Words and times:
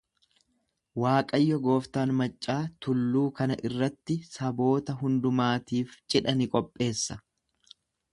Waaqayyo 1.01 1.57
gooftaan 1.65 2.13
maccaa 2.21 2.55
tulluu 2.85 3.25
kana 3.39 3.57
irratti 3.69 4.15
saboota 4.31 4.95
hundumaatiif 5.03 5.93
cidha 6.15 6.35
ni 6.41 6.49
qopheessa. 6.57 7.19